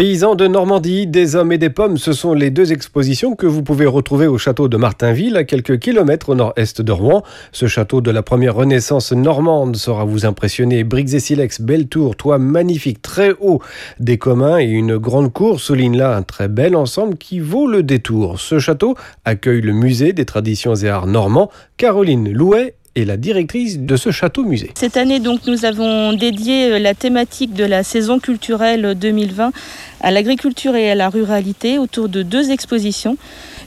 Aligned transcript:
Paysans 0.00 0.34
de 0.34 0.46
Normandie, 0.46 1.06
des 1.06 1.36
hommes 1.36 1.52
et 1.52 1.58
des 1.58 1.68
pommes, 1.68 1.98
ce 1.98 2.14
sont 2.14 2.32
les 2.32 2.48
deux 2.48 2.72
expositions 2.72 3.34
que 3.34 3.44
vous 3.44 3.62
pouvez 3.62 3.84
retrouver 3.84 4.26
au 4.26 4.38
château 4.38 4.66
de 4.66 4.78
Martinville, 4.78 5.36
à 5.36 5.44
quelques 5.44 5.78
kilomètres 5.78 6.30
au 6.30 6.34
nord-est 6.34 6.80
de 6.80 6.90
Rouen. 6.90 7.22
Ce 7.52 7.66
château 7.66 8.00
de 8.00 8.10
la 8.10 8.22
première 8.22 8.54
renaissance 8.54 9.12
normande 9.12 9.76
saura 9.76 10.06
vous 10.06 10.24
impressionner. 10.24 10.84
Briques 10.84 11.12
et 11.12 11.20
silex, 11.20 11.60
belle 11.60 11.86
tour, 11.86 12.16
toit 12.16 12.38
magnifique, 12.38 13.02
très 13.02 13.32
haut, 13.40 13.60
des 13.98 14.16
communs 14.16 14.58
et 14.58 14.70
une 14.70 14.96
grande 14.96 15.34
cour 15.34 15.60
soulignent 15.60 15.98
là 15.98 16.16
un 16.16 16.22
très 16.22 16.48
bel 16.48 16.76
ensemble 16.76 17.18
qui 17.18 17.38
vaut 17.38 17.66
le 17.66 17.82
détour. 17.82 18.40
Ce 18.40 18.58
château 18.58 18.94
accueille 19.26 19.60
le 19.60 19.74
musée 19.74 20.14
des 20.14 20.24
traditions 20.24 20.76
et 20.76 20.88
arts 20.88 21.08
normands. 21.08 21.50
Caroline 21.76 22.32
Louet 22.32 22.74
est 22.96 23.04
la 23.04 23.16
directrice 23.16 23.78
de 23.78 23.96
ce 23.96 24.10
château 24.10 24.44
musée. 24.44 24.70
Cette 24.74 24.96
année, 24.96 25.20
donc, 25.20 25.46
nous 25.46 25.64
avons 25.64 26.12
dédié 26.12 26.72
euh, 26.72 26.78
la 26.78 26.94
thématique 26.94 27.54
de 27.54 27.64
la 27.64 27.82
saison 27.82 28.18
culturelle 28.18 28.94
2020 28.94 29.52
à 30.00 30.10
l'agriculture 30.10 30.74
et 30.76 30.90
à 30.90 30.94
la 30.94 31.08
ruralité 31.08 31.78
autour 31.78 32.08
de 32.08 32.22
deux 32.22 32.50
expositions. 32.50 33.16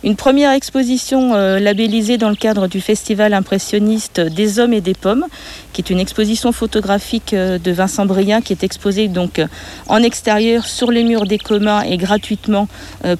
Une 0.03 0.15
première 0.17 0.51
exposition 0.51 1.33
euh, 1.33 1.59
labellisée 1.59 2.17
dans 2.17 2.29
le 2.29 2.35
cadre 2.35 2.67
du 2.67 2.81
festival 2.81 3.33
impressionniste 3.33 4.19
des 4.19 4.59
hommes 4.59 4.73
et 4.73 4.81
des 4.81 4.93
pommes, 4.93 5.25
qui 5.71 5.81
est 5.81 5.89
une 5.89 5.99
exposition 5.99 6.51
photographique 6.51 7.33
euh, 7.33 7.57
de 7.57 7.71
Vincent 7.71 8.05
Brien 8.05 8.41
qui 8.41 8.51
est 8.51 8.63
exposée 8.63 9.07
donc 9.07 9.41
en 9.87 10.03
extérieur 10.03 10.65
sur 10.65 10.91
les 10.91 11.03
murs 11.03 11.25
des 11.25 11.37
communs 11.37 11.83
et 11.83 11.97
gratuitement 11.97 12.67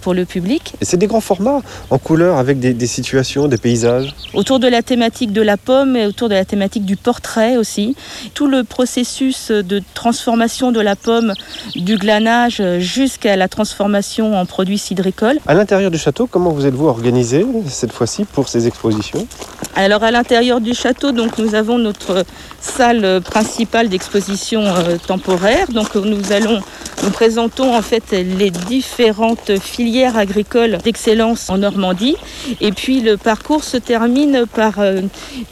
pour 0.01 0.13
le 0.13 0.25
public. 0.25 0.73
Et 0.81 0.85
c'est 0.85 0.97
des 0.97 1.07
grands 1.07 1.21
formats 1.21 1.61
en 1.89 1.97
couleur 1.97 2.37
avec 2.37 2.59
des, 2.59 2.73
des 2.73 2.87
situations, 2.87 3.47
des 3.47 3.57
paysages. 3.57 4.13
Autour 4.33 4.59
de 4.59 4.67
la 4.67 4.81
thématique 4.81 5.31
de 5.31 5.41
la 5.41 5.57
pomme 5.57 5.91
mais 5.93 6.05
autour 6.05 6.29
de 6.29 6.33
la 6.33 6.45
thématique 6.45 6.85
du 6.85 6.95
portrait 6.95 7.57
aussi. 7.57 7.95
Tout 8.33 8.47
le 8.47 8.63
processus 8.63 9.51
de 9.51 9.81
transformation 9.93 10.71
de 10.71 10.81
la 10.81 10.95
pomme, 10.95 11.33
du 11.75 11.97
glanage 11.97 12.61
jusqu'à 12.79 13.02
la 13.23 13.47
transformation 13.47 14.39
en 14.39 14.45
produits 14.45 14.77
cidricoles. 14.77 15.39
À 15.47 15.53
l'intérieur 15.53 15.91
du 15.91 15.97
château, 15.97 16.27
comment 16.27 16.51
vous 16.51 16.65
êtes-vous 16.65 16.87
organisé 16.87 17.45
cette 17.67 17.91
fois-ci 17.91 18.25
pour 18.25 18.47
ces 18.49 18.67
expositions? 18.67 19.27
Alors 19.75 20.03
à 20.03 20.11
l'intérieur 20.11 20.61
du 20.61 20.73
château, 20.73 21.11
donc 21.11 21.37
nous 21.37 21.55
avons 21.55 21.77
notre 21.77 22.23
salle 22.59 23.21
principale 23.21 23.89
d'exposition 23.89 24.61
euh, 24.63 24.97
temporaire. 24.97 25.67
Donc 25.67 25.95
nous 25.95 26.31
allons 26.31 26.61
nous 27.03 27.09
présentons 27.09 27.75
en 27.75 27.81
fait 27.81 28.11
les 28.11 28.49
différentes 28.49 29.59
filières 29.59 30.15
agricoles 30.15 30.77
d'excellence 30.77 31.49
en 31.49 31.57
Normandie. 31.57 32.15
Et 32.61 32.71
puis 32.71 33.01
le 33.01 33.17
parcours 33.17 33.63
se 33.63 33.75
termine 33.75 34.45
par 34.55 34.79
euh, 34.79 35.01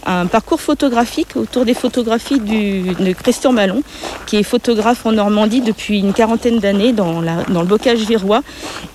un 0.05 0.27
parcours 0.27 0.61
photographique 0.61 1.35
autour 1.35 1.65
des 1.65 1.73
photographies 1.73 2.39
du, 2.39 2.93
de 2.93 3.13
Christian 3.13 3.51
Malon, 3.51 3.83
qui 4.27 4.37
est 4.37 4.43
photographe 4.43 5.05
en 5.05 5.11
Normandie 5.11 5.59
depuis 5.59 5.99
une 5.99 6.13
quarantaine 6.13 6.59
d'années 6.59 6.93
dans, 6.93 7.21
dans 7.49 7.61
le 7.61 7.67
bocage 7.67 7.99
virois 7.99 8.41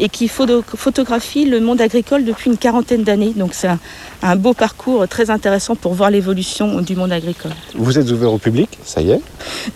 et 0.01 0.09
qui 0.09 0.29
photographie 0.29 1.45
le 1.45 1.61
monde 1.61 1.81
agricole 1.81 2.25
depuis 2.25 2.51
une 2.51 2.57
quarantaine 2.57 3.03
d'années. 3.03 3.33
Donc 3.35 3.55
c'est 3.55 3.69
un, 3.69 3.79
un 4.23 4.37
beau 4.37 4.55
parcours 4.55 5.07
très 5.09 5.31
intéressant 5.31 5.77
pour 5.77 5.95
voir 5.95 6.11
l'évolution 6.11 6.81
du 6.81 6.97
monde 6.97 7.13
agricole. 7.13 7.53
Vous 7.75 7.99
êtes 7.99 8.11
ouvert 8.11 8.33
au 8.33 8.39
public, 8.39 8.69
ça 8.85 9.01
y 9.01 9.11
est 9.11 9.21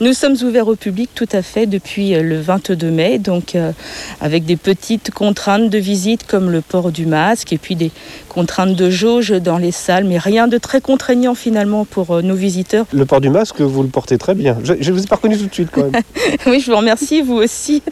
Nous 0.01 0.13
sommes 0.13 0.37
ouverts 0.43 0.69
au 0.69 0.77
public 0.77 1.11
tout 1.15 1.29
à 1.33 1.43
fait 1.43 1.67
depuis 1.67 2.15
euh, 2.15 2.23
le 2.23 2.41
22 2.41 2.91
mai, 2.91 3.19
donc 3.19 3.55
euh, 3.55 3.73
avec 4.21 4.45
des 4.45 4.57
petites 4.57 5.11
contraintes 5.11 5.71
de 5.71 5.79
visite 5.79 6.27
comme 6.27 6.51
le 6.51 6.61
port 6.61 6.91
du 6.91 7.07
masque 7.07 7.53
et 7.53 7.59
puis 7.59 7.77
des 7.77 7.91
contraintes 8.29 8.75
de 8.75 8.91
jauge 8.91 9.31
dans 9.31 9.59
les 9.59 9.73
salles, 9.73 10.05
mais 10.05 10.19
rien 10.19 10.49
de 10.49 10.59
très 10.59 10.81
contraignant 10.81 11.35
finalement 11.35 11.85
pour 11.85 12.11
euh, 12.11 12.23
nos 12.23 12.35
visiteurs. 12.35 12.87
Le 12.93 13.05
port 13.05 13.21
du 13.21 13.31
masque, 13.31 13.61
vous 13.61 13.83
le 13.83 13.89
portez 13.89 14.19
très 14.19 14.35
bien. 14.35 14.59
Je 14.65 14.73
ne 14.73 14.93
vous 14.93 15.03
ai 15.03 15.07
pas 15.07 15.17
reconnu 15.17 15.37
tout 15.37 15.47
de 15.47 15.55
suite 15.55 15.69
quand 15.73 15.91
même. 15.91 16.03
oui, 16.47 16.61
je 16.61 16.71
vous 16.71 16.77
remercie, 16.77 17.23
vous 17.23 17.35
aussi. 17.35 17.83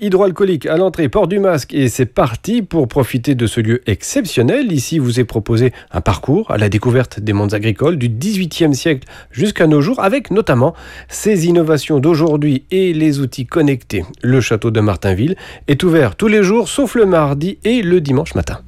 Hydroalcoolique 0.00 0.66
à 0.66 0.76
l'entrée, 0.76 1.08
port 1.08 1.26
du 1.26 1.38
masque 1.38 1.74
et 1.74 1.88
c'est 1.88 2.06
parti 2.06 2.62
pour 2.62 2.88
profiter 2.88 3.34
de 3.34 3.46
ce 3.46 3.60
lieu 3.60 3.82
exceptionnel. 3.86 4.72
Ici, 4.72 4.98
vous 4.98 5.20
est 5.20 5.24
proposé 5.24 5.72
un 5.90 6.00
parcours 6.00 6.50
à 6.50 6.58
la 6.58 6.68
découverte 6.68 7.20
des 7.20 7.32
mondes 7.32 7.54
agricoles 7.54 7.96
du 7.96 8.08
XVIIIe 8.08 8.74
siècle 8.74 9.06
jusqu'à 9.30 9.66
nos 9.66 9.80
jours, 9.80 10.00
avec 10.00 10.30
notamment 10.30 10.74
ces 11.08 11.46
innovations 11.46 12.00
d'aujourd'hui 12.00 12.64
et 12.70 12.92
les 12.92 13.20
outils 13.20 13.46
connectés. 13.46 14.04
Le 14.22 14.40
château 14.40 14.70
de 14.70 14.80
Martinville 14.80 15.36
est 15.68 15.82
ouvert 15.82 16.16
tous 16.16 16.28
les 16.28 16.42
jours, 16.42 16.68
sauf 16.68 16.94
le 16.94 17.06
mardi 17.06 17.58
et 17.64 17.82
le 17.82 18.00
dimanche 18.00 18.34
matin. 18.34 18.62